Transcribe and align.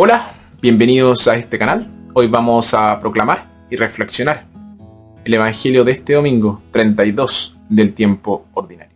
Hola, 0.00 0.30
bienvenidos 0.62 1.26
a 1.26 1.34
este 1.34 1.58
canal. 1.58 1.90
Hoy 2.14 2.28
vamos 2.28 2.72
a 2.72 3.00
proclamar 3.00 3.48
y 3.68 3.74
reflexionar 3.74 4.46
el 5.24 5.34
Evangelio 5.34 5.82
de 5.82 5.90
este 5.90 6.12
domingo 6.12 6.62
32 6.70 7.56
del 7.68 7.92
tiempo 7.94 8.46
ordinario. 8.54 8.94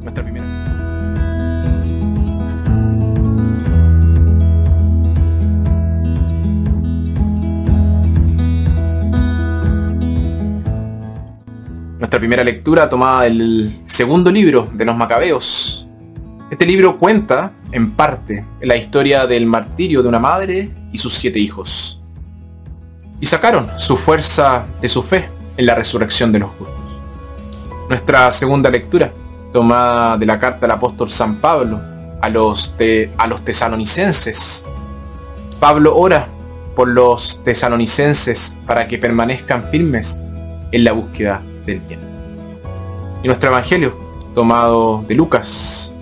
Nuestra 0.00 0.22
primera... 0.22 0.46
Nuestra 11.98 12.20
primera 12.20 12.44
lectura 12.44 12.88
tomada 12.88 13.22
del 13.22 13.80
segundo 13.82 14.30
libro 14.30 14.70
de 14.74 14.84
los 14.84 14.96
Macabeos. 14.96 15.81
Este 16.62 16.70
libro 16.70 16.96
cuenta 16.96 17.54
en 17.72 17.90
parte, 17.96 18.44
la 18.60 18.76
historia 18.76 19.26
del 19.26 19.46
martirio 19.46 20.00
de 20.00 20.08
una 20.08 20.20
madre 20.20 20.70
y 20.92 20.98
sus 20.98 21.12
siete 21.12 21.40
hijos. 21.40 22.00
Y 23.20 23.26
sacaron 23.26 23.68
su 23.76 23.96
fuerza 23.96 24.66
de 24.80 24.88
su 24.88 25.02
fe 25.02 25.28
en 25.56 25.66
la 25.66 25.74
resurrección 25.74 26.30
de 26.30 26.38
los 26.38 26.50
justos. 26.50 27.00
Nuestra 27.88 28.30
segunda 28.30 28.70
lectura, 28.70 29.12
tomada 29.52 30.16
de 30.16 30.24
la 30.24 30.38
carta 30.38 30.60
del 30.60 30.70
apóstol 30.70 31.10
San 31.10 31.40
Pablo 31.40 31.80
a 32.20 32.28
los, 32.28 32.76
a 33.18 33.26
los 33.26 33.44
tesalonicenses. 33.44 34.64
Pablo 35.58 35.96
ora 35.96 36.28
por 36.76 36.86
los 36.86 37.42
tesalonicenses 37.42 38.56
para 38.68 38.86
que 38.86 38.98
permanezcan 38.98 39.68
firmes 39.72 40.20
en 40.70 40.84
la 40.84 40.92
búsqueda 40.92 41.42
del 41.66 41.80
bien. 41.80 41.98
Y 43.24 43.26
nuestro 43.26 43.50
Evangelio, 43.50 43.98
tomado 44.32 45.04
de 45.08 45.16
Lucas, 45.16 45.92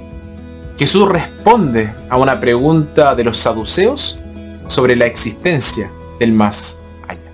Jesús 0.81 1.07
responde 1.07 1.95
a 2.09 2.17
una 2.17 2.41
pregunta 2.41 3.15
de 3.15 3.23
los 3.23 3.37
saduceos 3.37 4.19
sobre 4.67 4.97
la 4.97 5.05
existencia 5.05 5.93
del 6.19 6.33
más 6.33 6.81
allá. 7.07 7.31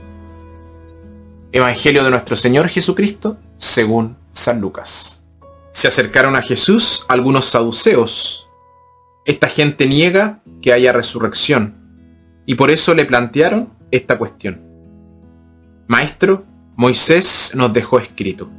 Evangelio 1.53 2.03
de 2.03 2.11
nuestro 2.11 2.35
Señor 2.35 2.67
Jesucristo 2.67 3.39
según 3.57 4.17
San 4.33 4.61
Lucas. 4.61 5.25
Se 5.71 5.87
acercaron 5.87 6.35
a 6.35 6.43
Jesús 6.43 7.05
algunos 7.07 7.45
saduceos. 7.45 8.49
Esta 9.25 9.49
gente 9.49 9.87
niega 9.87 10.43
que 10.61 10.73
haya 10.73 10.93
resurrección 10.93 11.77
y 12.47 12.57
por 12.57 12.73
eso 12.73 12.95
le 12.95 13.05
plantearon 13.05 13.73
esta 13.93 14.19
cuestión. 14.19 14.61
Maestro, 15.87 16.45
Moisés 16.75 17.53
nos 17.55 17.73
dejó 17.73 18.01
escrito. 18.01 18.51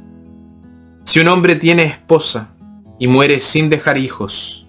Si 1.04 1.20
un 1.20 1.28
hombre 1.28 1.56
tiene 1.56 1.84
esposa 1.84 2.54
y 2.98 3.06
muere 3.06 3.42
sin 3.42 3.68
dejar 3.68 3.98
hijos, 3.98 4.64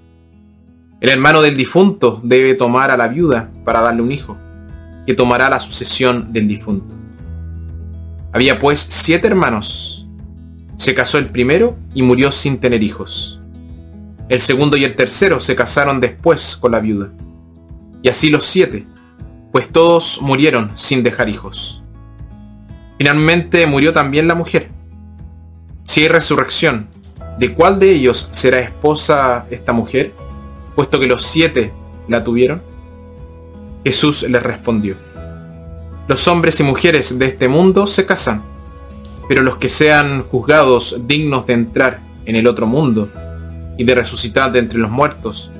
el 1.02 1.09
hermano 1.09 1.42
del 1.42 1.55
difunto 1.55 2.19
debe 2.23 2.55
tomar 2.55 2.92
a 2.92 2.97
la 2.97 3.08
viuda 3.08 3.50
para 3.64 3.80
darle 3.80 4.02
un 4.02 4.11
hijo, 4.11 4.38
que 5.08 5.14
tomará 5.14 5.50
la 5.50 5.61
sucesión 5.61 6.33
del 6.33 6.47
difunto. 6.47 6.94
Había 8.33 8.59
pues 8.59 8.86
siete 8.89 9.28
hermanos. 9.28 10.08
Se 10.75 10.94
casó 10.94 11.17
el 11.17 11.30
primero 11.30 11.78
y 11.94 12.03
murió 12.03 12.31
sin 12.31 12.59
tener 12.59 12.83
hijos. 12.83 13.39
El 14.28 14.41
segundo 14.41 14.75
y 14.75 14.83
el 14.83 14.95
tercero 14.95 15.39
se 15.39 15.56
casaron 15.56 16.02
después 16.02 16.58
con 16.58 16.73
la 16.73 16.80
viuda. 16.80 17.09
Y 18.03 18.09
así 18.09 18.30
los 18.30 18.45
siete, 18.45 18.86
pues 19.52 19.69
todos 19.69 20.22
murieron 20.22 20.72
sin 20.75 21.02
dejar 21.02 21.30
hijos. 21.30 21.81
Finalmente 22.97 23.66
murió 23.66 23.94
también 23.94 24.28
la 24.28 24.36
mujer. 24.36 24.69
Si 25.84 26.02
hay 26.02 26.09
resurrección, 26.09 26.88
¿de 27.39 27.53
cuál 27.53 27.80
de 27.80 27.89
ellos 27.91 28.28
será 28.31 28.59
esposa 28.59 29.47
esta 29.50 29.72
mujer? 29.72 30.13
Puesto 30.80 30.97
que 30.97 31.08
los 31.08 31.25
siete 31.25 31.73
la 32.08 32.23
tuvieron? 32.23 32.61
Jesús 33.83 34.23
les 34.23 34.41
respondió, 34.41 34.95
los 36.07 36.25
hombres 36.29 36.57
y 36.62 36.63
mujeres 36.63 37.19
de 37.19 37.25
este 37.25 37.50
mundo 37.50 37.85
se 37.85 38.06
casan, 38.06 38.44
pero 39.28 39.44
los 39.44 39.57
que 39.57 39.67
sean 39.67 40.23
juzgados 40.23 41.01
dignos 41.06 41.45
de 41.47 41.51
entrar 41.51 42.00
en 42.23 42.38
el 42.38 42.47
otro 42.47 42.66
mundo 42.66 43.09
y 43.78 43.84
de 43.84 43.94
resucitar 43.94 44.53
de 44.53 44.59
entre 44.59 44.79
los 44.79 44.90
muertos, 44.90 45.51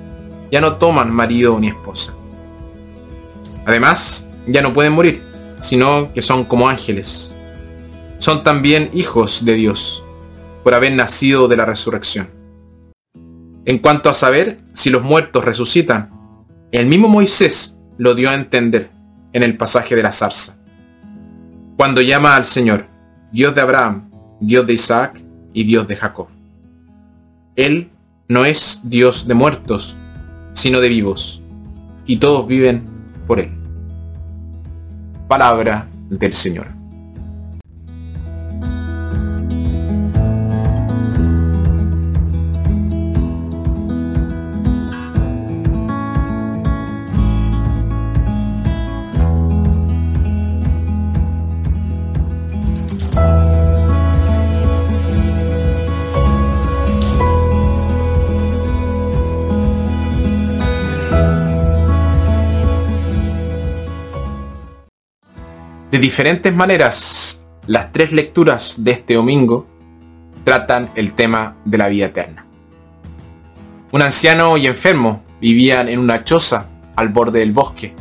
ya 0.50 0.62
no 0.62 0.78
toman 0.78 1.12
marido 1.12 1.60
ni 1.60 1.68
esposa. 1.68 2.14
Además, 3.66 4.30
ya 4.48 4.62
no 4.62 4.74
pueden 4.74 4.94
morir, 4.94 5.22
sino 5.60 6.14
que 6.14 6.22
son 6.22 6.46
como 6.46 6.70
ángeles. 6.70 7.36
Son 8.20 8.46
también 8.46 8.90
hijos 8.94 9.44
de 9.44 9.56
Dios, 9.56 10.02
por 10.64 10.76
haber 10.76 10.94
nacido 10.94 11.50
de 11.50 11.58
la 11.58 11.66
resurrección. 11.66 12.39
En 13.66 13.80
cuanto 13.80 14.10
a 14.10 14.14
saber 14.14 14.60
si 14.74 14.90
los 14.90 15.04
muertos 15.04 15.46
resucitan, 15.46 16.10
el 16.72 16.86
mismo 16.86 17.08
Moisés 17.08 17.78
lo 17.98 18.16
dio 18.16 18.30
a 18.30 18.36
entender 18.36 18.90
en 19.34 19.44
el 19.44 19.58
pasaje 19.58 19.96
de 19.96 20.04
la 20.04 20.12
zarza. 20.12 20.58
Cuando 21.78 22.02
llama 22.02 22.36
al 22.36 22.46
Señor, 22.46 22.86
Dios 23.32 23.54
de 23.56 23.62
Abraham, 23.62 24.10
Dios 24.40 24.66
de 24.66 24.74
Isaac 24.74 25.24
y 25.54 25.64
Dios 25.64 25.88
de 25.88 25.96
Jacob. 25.96 26.28
Él 27.56 27.90
no 28.28 28.46
es 28.46 28.82
Dios 28.84 29.28
de 29.28 29.34
muertos, 29.34 29.96
sino 30.54 30.80
de 30.80 30.90
vivos, 30.90 31.42
y 32.06 32.18
todos 32.18 32.48
viven 32.48 32.84
por 33.28 33.40
Él. 33.40 33.52
Palabra 35.28 35.88
del 36.10 36.34
Señor. 36.34 36.79
De 65.92 65.98
diferentes 65.98 66.54
maneras, 66.54 67.44
las 67.66 67.92
tres 67.92 68.12
lecturas 68.12 68.84
de 68.84 68.92
este 68.92 69.16
domingo 69.16 69.66
tratan 70.44 70.92
el 70.94 71.14
tema 71.14 71.56
de 71.66 71.78
la 71.80 71.88
vida 71.88 72.06
eterna. 72.06 72.46
Un 73.92 74.04
anciano 74.04 74.56
y 74.58 74.68
enfermo 74.68 75.24
vivían 75.42 75.90
en 75.90 75.98
una 75.98 76.24
choza 76.24 76.68
al 76.96 77.10
borde 77.10 77.40
del 77.40 77.54
bosque. 77.54 77.96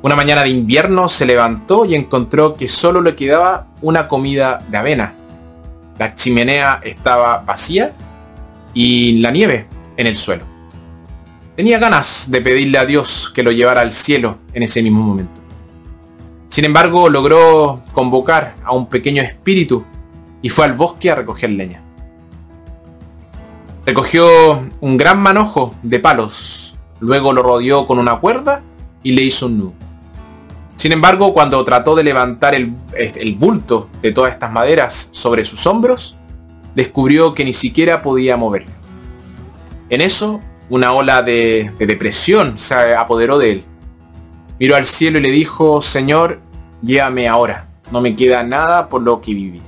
Una 0.00 0.16
mañana 0.16 0.44
de 0.44 0.48
invierno 0.48 1.10
se 1.10 1.26
levantó 1.26 1.84
y 1.84 1.94
encontró 1.94 2.54
que 2.54 2.68
solo 2.68 3.02
le 3.02 3.14
quedaba 3.14 3.66
una 3.82 4.08
comida 4.08 4.62
de 4.68 4.78
avena. 4.78 5.14
La 5.98 6.14
chimenea 6.14 6.80
estaba 6.82 7.40
vacía 7.40 7.92
y 8.72 9.18
la 9.18 9.30
nieve 9.30 9.66
en 9.98 10.06
el 10.06 10.16
suelo. 10.16 10.46
Tenía 11.54 11.78
ganas 11.78 12.30
de 12.30 12.40
pedirle 12.40 12.78
a 12.78 12.86
Dios 12.86 13.30
que 13.34 13.42
lo 13.42 13.52
llevara 13.52 13.82
al 13.82 13.92
cielo 13.92 14.38
en 14.54 14.62
ese 14.62 14.82
mismo 14.82 15.02
momento. 15.02 15.43
Sin 16.54 16.64
embargo, 16.64 17.08
logró 17.08 17.82
convocar 17.94 18.54
a 18.62 18.72
un 18.72 18.86
pequeño 18.86 19.20
espíritu 19.22 19.84
y 20.40 20.50
fue 20.50 20.64
al 20.64 20.74
bosque 20.74 21.10
a 21.10 21.16
recoger 21.16 21.50
leña. 21.50 21.82
Recogió 23.84 24.62
un 24.80 24.96
gran 24.96 25.20
manojo 25.20 25.74
de 25.82 25.98
palos, 25.98 26.76
luego 27.00 27.32
lo 27.32 27.42
rodeó 27.42 27.88
con 27.88 27.98
una 27.98 28.20
cuerda 28.20 28.62
y 29.02 29.10
le 29.10 29.22
hizo 29.22 29.46
un 29.46 29.58
nudo. 29.58 29.72
Sin 30.76 30.92
embargo, 30.92 31.34
cuando 31.34 31.64
trató 31.64 31.96
de 31.96 32.04
levantar 32.04 32.54
el, 32.54 33.34
bulto 33.36 33.88
de 34.00 34.12
todas 34.12 34.32
estas 34.32 34.52
maderas 34.52 35.08
sobre 35.10 35.44
sus 35.44 35.66
hombros, 35.66 36.16
descubrió 36.76 37.34
que 37.34 37.44
ni 37.44 37.52
siquiera 37.52 38.00
podía 38.00 38.36
moverlo. 38.36 38.70
En 39.90 40.00
eso, 40.00 40.40
una 40.70 40.92
ola 40.92 41.24
de 41.24 41.72
depresión 41.80 42.58
se 42.58 42.94
apoderó 42.94 43.38
de 43.38 43.50
él. 43.50 43.64
Miró 44.60 44.76
al 44.76 44.86
cielo 44.86 45.18
y 45.18 45.22
le 45.22 45.32
dijo, 45.32 45.82
Señor, 45.82 46.43
llévame 46.84 47.28
ahora, 47.28 47.68
no 47.90 48.00
me 48.00 48.14
queda 48.14 48.42
nada 48.42 48.88
por 48.88 49.02
lo 49.02 49.20
que 49.20 49.34
viví. 49.34 49.62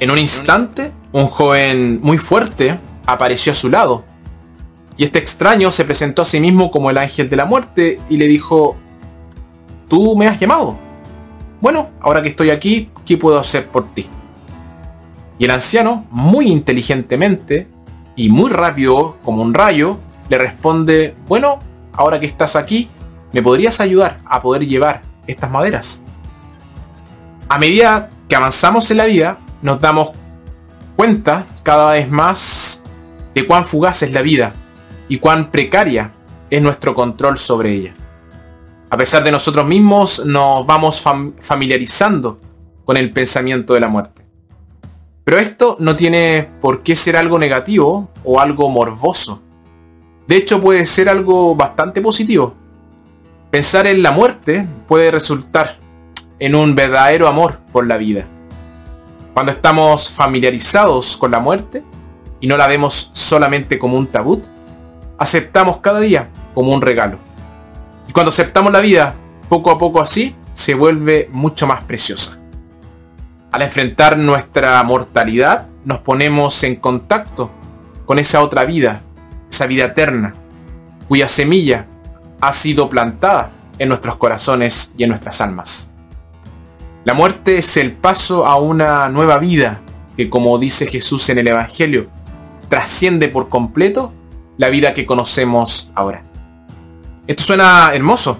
En 0.00 0.10
un 0.10 0.18
instante, 0.18 0.92
un 1.12 1.26
joven 1.26 2.00
muy 2.02 2.18
fuerte 2.18 2.78
apareció 3.06 3.52
a 3.52 3.54
su 3.54 3.70
lado. 3.70 4.04
Y 4.96 5.04
este 5.04 5.18
extraño 5.18 5.70
se 5.70 5.84
presentó 5.84 6.22
a 6.22 6.24
sí 6.24 6.40
mismo 6.40 6.70
como 6.70 6.90
el 6.90 6.98
ángel 6.98 7.30
de 7.30 7.36
la 7.36 7.44
muerte 7.44 8.00
y 8.08 8.16
le 8.16 8.26
dijo, 8.26 8.76
¿tú 9.88 10.16
me 10.16 10.26
has 10.26 10.38
llamado? 10.38 10.76
Bueno, 11.60 11.90
ahora 12.00 12.20
que 12.20 12.28
estoy 12.28 12.50
aquí, 12.50 12.90
¿qué 13.06 13.16
puedo 13.16 13.38
hacer 13.38 13.68
por 13.68 13.94
ti? 13.94 14.06
Y 15.38 15.44
el 15.44 15.50
anciano, 15.50 16.06
muy 16.10 16.48
inteligentemente 16.48 17.68
y 18.16 18.28
muy 18.28 18.50
rápido 18.50 19.16
como 19.24 19.42
un 19.42 19.54
rayo, 19.54 19.98
le 20.28 20.38
responde, 20.38 21.14
bueno, 21.26 21.58
ahora 21.92 22.20
que 22.20 22.26
estás 22.26 22.56
aquí, 22.56 22.88
¿me 23.32 23.42
podrías 23.42 23.80
ayudar 23.80 24.20
a 24.24 24.42
poder 24.42 24.66
llevar 24.66 25.11
estas 25.26 25.50
maderas. 25.50 26.02
A 27.48 27.58
medida 27.58 28.10
que 28.28 28.36
avanzamos 28.36 28.90
en 28.90 28.96
la 28.96 29.04
vida, 29.04 29.38
nos 29.60 29.80
damos 29.80 30.10
cuenta 30.96 31.46
cada 31.62 31.92
vez 31.92 32.10
más 32.10 32.82
de 33.34 33.46
cuán 33.46 33.64
fugaz 33.64 34.02
es 34.02 34.12
la 34.12 34.22
vida 34.22 34.54
y 35.08 35.18
cuán 35.18 35.50
precaria 35.50 36.12
es 36.50 36.62
nuestro 36.62 36.94
control 36.94 37.38
sobre 37.38 37.72
ella. 37.72 37.94
A 38.90 38.96
pesar 38.96 39.24
de 39.24 39.32
nosotros 39.32 39.66
mismos, 39.66 40.24
nos 40.26 40.66
vamos 40.66 41.02
familiarizando 41.40 42.38
con 42.84 42.96
el 42.96 43.10
pensamiento 43.10 43.74
de 43.74 43.80
la 43.80 43.88
muerte. 43.88 44.22
Pero 45.24 45.38
esto 45.38 45.76
no 45.78 45.96
tiene 45.96 46.50
por 46.60 46.82
qué 46.82 46.96
ser 46.96 47.16
algo 47.16 47.38
negativo 47.38 48.10
o 48.24 48.40
algo 48.40 48.68
morboso. 48.68 49.40
De 50.26 50.36
hecho, 50.36 50.60
puede 50.60 50.84
ser 50.84 51.08
algo 51.08 51.54
bastante 51.54 52.02
positivo. 52.02 52.54
Pensar 53.52 53.86
en 53.86 54.02
la 54.02 54.12
muerte 54.12 54.66
puede 54.88 55.10
resultar 55.10 55.76
en 56.38 56.54
un 56.54 56.74
verdadero 56.74 57.28
amor 57.28 57.58
por 57.70 57.86
la 57.86 57.98
vida. 57.98 58.24
Cuando 59.34 59.52
estamos 59.52 60.08
familiarizados 60.08 61.18
con 61.18 61.32
la 61.32 61.38
muerte 61.38 61.84
y 62.40 62.46
no 62.46 62.56
la 62.56 62.66
vemos 62.66 63.10
solamente 63.12 63.78
como 63.78 63.98
un 63.98 64.06
tabú, 64.06 64.40
aceptamos 65.18 65.76
cada 65.82 66.00
día 66.00 66.30
como 66.54 66.72
un 66.72 66.80
regalo. 66.80 67.18
Y 68.08 68.12
cuando 68.12 68.30
aceptamos 68.30 68.72
la 68.72 68.80
vida, 68.80 69.16
poco 69.50 69.70
a 69.70 69.76
poco 69.76 70.00
así, 70.00 70.34
se 70.54 70.72
vuelve 70.72 71.28
mucho 71.30 71.66
más 71.66 71.84
preciosa. 71.84 72.38
Al 73.50 73.60
enfrentar 73.60 74.16
nuestra 74.16 74.82
mortalidad, 74.82 75.66
nos 75.84 75.98
ponemos 75.98 76.64
en 76.64 76.76
contacto 76.76 77.50
con 78.06 78.18
esa 78.18 78.40
otra 78.40 78.64
vida, 78.64 79.02
esa 79.50 79.66
vida 79.66 79.84
eterna, 79.84 80.36
cuya 81.06 81.28
semilla 81.28 81.86
ha 82.42 82.52
sido 82.52 82.90
plantada 82.90 83.52
en 83.78 83.88
nuestros 83.88 84.16
corazones 84.16 84.92
y 84.98 85.04
en 85.04 85.10
nuestras 85.10 85.40
almas. 85.40 85.90
La 87.04 87.14
muerte 87.14 87.58
es 87.58 87.76
el 87.76 87.92
paso 87.92 88.46
a 88.46 88.56
una 88.56 89.08
nueva 89.08 89.38
vida 89.38 89.80
que, 90.16 90.28
como 90.28 90.58
dice 90.58 90.86
Jesús 90.86 91.28
en 91.30 91.38
el 91.38 91.48
Evangelio, 91.48 92.08
trasciende 92.68 93.28
por 93.28 93.48
completo 93.48 94.12
la 94.58 94.68
vida 94.70 94.92
que 94.92 95.06
conocemos 95.06 95.92
ahora. 95.94 96.24
Esto 97.28 97.44
suena 97.44 97.92
hermoso, 97.94 98.38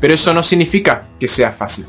pero 0.00 0.12
eso 0.12 0.34
no 0.34 0.42
significa 0.42 1.06
que 1.20 1.28
sea 1.28 1.52
fácil. 1.52 1.86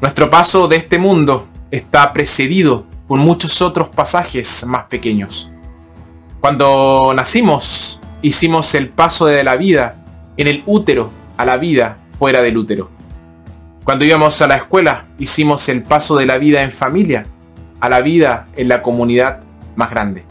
Nuestro 0.00 0.28
paso 0.28 0.66
de 0.66 0.76
este 0.76 0.98
mundo 0.98 1.46
está 1.70 2.12
precedido 2.12 2.84
por 3.06 3.18
muchos 3.18 3.62
otros 3.62 3.88
pasajes 3.88 4.66
más 4.66 4.84
pequeños. 4.84 5.50
Cuando 6.40 7.12
nacimos, 7.14 8.00
hicimos 8.22 8.74
el 8.74 8.88
paso 8.88 9.26
de 9.26 9.44
la 9.44 9.56
vida 9.56 9.99
en 10.40 10.48
el 10.48 10.62
útero 10.66 11.10
a 11.36 11.44
la 11.44 11.56
vida 11.56 11.98
fuera 12.18 12.42
del 12.42 12.56
útero. 12.56 12.90
Cuando 13.84 14.04
íbamos 14.04 14.40
a 14.40 14.46
la 14.46 14.56
escuela, 14.56 15.06
hicimos 15.18 15.68
el 15.68 15.82
paso 15.82 16.16
de 16.16 16.26
la 16.26 16.38
vida 16.38 16.62
en 16.62 16.72
familia 16.72 17.26
a 17.80 17.88
la 17.88 18.00
vida 18.00 18.46
en 18.56 18.68
la 18.68 18.82
comunidad 18.82 19.40
más 19.74 19.90
grande. 19.90 20.24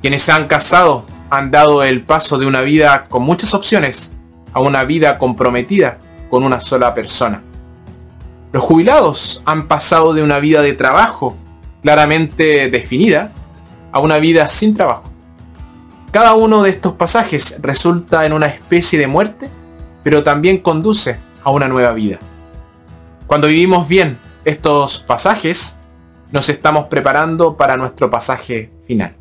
Quienes 0.00 0.22
se 0.22 0.32
han 0.32 0.46
casado 0.46 1.06
han 1.30 1.50
dado 1.50 1.82
el 1.82 2.02
paso 2.02 2.38
de 2.38 2.46
una 2.46 2.60
vida 2.60 3.04
con 3.04 3.22
muchas 3.22 3.54
opciones 3.54 4.14
a 4.52 4.60
una 4.60 4.84
vida 4.84 5.18
comprometida 5.18 5.98
con 6.28 6.44
una 6.44 6.60
sola 6.60 6.94
persona. 6.94 7.42
Los 8.52 8.62
jubilados 8.62 9.42
han 9.46 9.66
pasado 9.66 10.12
de 10.12 10.22
una 10.22 10.38
vida 10.38 10.60
de 10.62 10.74
trabajo 10.74 11.36
claramente 11.82 12.70
definida 12.70 13.32
a 13.92 14.00
una 14.00 14.18
vida 14.18 14.48
sin 14.48 14.74
trabajo. 14.74 15.11
Cada 16.12 16.34
uno 16.34 16.62
de 16.62 16.68
estos 16.68 16.92
pasajes 16.92 17.58
resulta 17.62 18.26
en 18.26 18.34
una 18.34 18.46
especie 18.46 18.98
de 18.98 19.06
muerte, 19.06 19.48
pero 20.02 20.22
también 20.22 20.58
conduce 20.58 21.18
a 21.42 21.50
una 21.50 21.68
nueva 21.68 21.94
vida. 21.94 22.18
Cuando 23.26 23.48
vivimos 23.48 23.88
bien 23.88 24.18
estos 24.44 24.98
pasajes, 24.98 25.78
nos 26.30 26.50
estamos 26.50 26.88
preparando 26.88 27.56
para 27.56 27.78
nuestro 27.78 28.10
pasaje 28.10 28.70
final. 28.86 29.16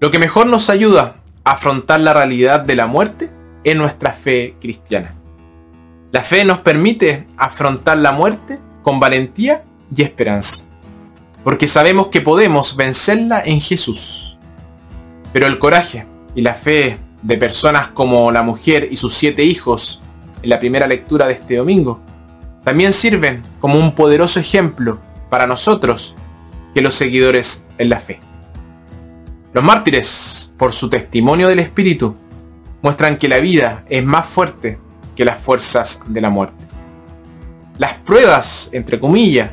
Lo 0.00 0.10
que 0.10 0.18
mejor 0.18 0.48
nos 0.48 0.70
ayuda 0.70 1.22
a 1.44 1.52
afrontar 1.52 2.00
la 2.00 2.14
realidad 2.14 2.62
de 2.62 2.74
la 2.74 2.88
muerte 2.88 3.30
es 3.62 3.76
nuestra 3.76 4.12
fe 4.12 4.56
cristiana. 4.60 5.14
La 6.10 6.24
fe 6.24 6.44
nos 6.44 6.58
permite 6.58 7.28
afrontar 7.36 7.96
la 7.98 8.10
muerte 8.10 8.58
con 8.82 8.98
valentía 8.98 9.62
y 9.94 10.02
esperanza, 10.02 10.64
porque 11.44 11.68
sabemos 11.68 12.08
que 12.08 12.20
podemos 12.20 12.74
vencerla 12.74 13.40
en 13.44 13.60
Jesús. 13.60 14.37
Pero 15.32 15.46
el 15.46 15.58
coraje 15.58 16.06
y 16.34 16.42
la 16.42 16.54
fe 16.54 16.98
de 17.22 17.36
personas 17.36 17.88
como 17.88 18.30
la 18.30 18.42
mujer 18.42 18.88
y 18.90 18.96
sus 18.96 19.14
siete 19.14 19.44
hijos 19.44 20.00
en 20.42 20.50
la 20.50 20.60
primera 20.60 20.86
lectura 20.86 21.26
de 21.26 21.34
este 21.34 21.56
domingo 21.56 22.00
también 22.64 22.92
sirven 22.92 23.42
como 23.60 23.78
un 23.78 23.94
poderoso 23.94 24.40
ejemplo 24.40 25.00
para 25.30 25.46
nosotros 25.46 26.14
que 26.74 26.82
los 26.82 26.94
seguidores 26.94 27.64
en 27.78 27.88
la 27.88 28.00
fe. 28.00 28.20
Los 29.52 29.64
mártires, 29.64 30.52
por 30.58 30.72
su 30.72 30.90
testimonio 30.90 31.48
del 31.48 31.60
Espíritu, 31.60 32.14
muestran 32.82 33.16
que 33.16 33.28
la 33.28 33.38
vida 33.38 33.84
es 33.88 34.04
más 34.04 34.26
fuerte 34.26 34.78
que 35.16 35.24
las 35.24 35.40
fuerzas 35.40 36.02
de 36.06 36.20
la 36.20 36.30
muerte. 36.30 36.64
Las 37.78 37.94
pruebas, 37.94 38.70
entre 38.72 39.00
comillas, 39.00 39.50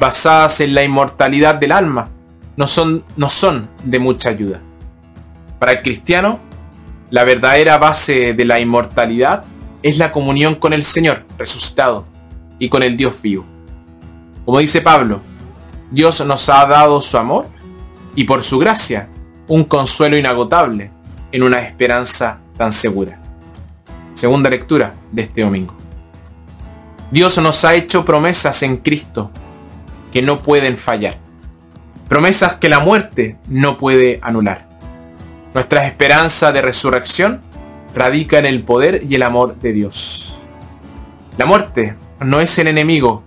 basadas 0.00 0.60
en 0.60 0.74
la 0.74 0.82
inmortalidad 0.82 1.54
del 1.54 1.72
alma, 1.72 2.10
no 2.56 2.66
son, 2.66 3.04
no 3.16 3.28
son 3.28 3.70
de 3.84 3.98
mucha 3.98 4.30
ayuda. 4.30 4.60
Para 5.58 5.72
el 5.72 5.82
cristiano, 5.82 6.38
la 7.10 7.24
verdadera 7.24 7.78
base 7.78 8.34
de 8.34 8.44
la 8.44 8.60
inmortalidad 8.60 9.44
es 9.82 9.98
la 9.98 10.12
comunión 10.12 10.54
con 10.56 10.72
el 10.72 10.84
Señor 10.84 11.24
resucitado 11.38 12.06
y 12.58 12.68
con 12.68 12.82
el 12.82 12.96
Dios 12.96 13.20
vivo. 13.22 13.44
Como 14.44 14.58
dice 14.58 14.80
Pablo, 14.80 15.20
Dios 15.90 16.24
nos 16.24 16.48
ha 16.48 16.66
dado 16.66 17.00
su 17.00 17.16
amor 17.16 17.46
y 18.14 18.24
por 18.24 18.42
su 18.42 18.58
gracia 18.58 19.08
un 19.48 19.64
consuelo 19.64 20.16
inagotable 20.16 20.90
en 21.32 21.42
una 21.42 21.60
esperanza 21.60 22.40
tan 22.56 22.72
segura. 22.72 23.20
Segunda 24.14 24.50
lectura 24.50 24.94
de 25.12 25.22
este 25.22 25.42
domingo. 25.42 25.74
Dios 27.10 27.38
nos 27.38 27.64
ha 27.64 27.74
hecho 27.74 28.04
promesas 28.04 28.62
en 28.62 28.76
Cristo 28.76 29.30
que 30.12 30.20
no 30.20 30.38
pueden 30.38 30.76
fallar. 30.76 31.18
Promesas 32.08 32.56
que 32.56 32.68
la 32.68 32.80
muerte 32.80 33.38
no 33.46 33.78
puede 33.78 34.18
anular. 34.22 34.67
Nuestra 35.54 35.86
esperanza 35.86 36.52
de 36.52 36.62
resurrección 36.62 37.40
radica 37.94 38.38
en 38.38 38.46
el 38.46 38.62
poder 38.62 39.02
y 39.08 39.14
el 39.14 39.22
amor 39.22 39.58
de 39.58 39.72
Dios. 39.72 40.38
La 41.36 41.46
muerte 41.46 41.96
no 42.20 42.40
es 42.40 42.58
el 42.58 42.68
enemigo 42.68 43.22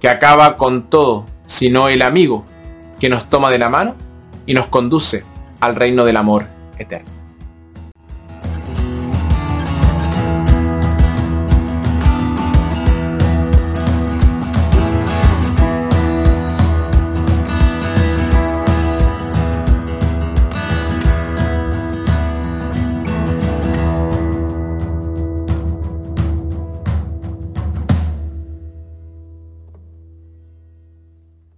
que 0.00 0.08
acaba 0.08 0.56
con 0.56 0.88
todo, 0.88 1.26
sino 1.46 1.88
el 1.88 2.02
amigo 2.02 2.44
que 2.98 3.08
nos 3.08 3.28
toma 3.28 3.50
de 3.50 3.58
la 3.58 3.68
mano 3.68 3.94
y 4.46 4.54
nos 4.54 4.66
conduce 4.66 5.24
al 5.60 5.76
reino 5.76 6.04
del 6.04 6.16
amor 6.16 6.46
eterno. 6.78 7.19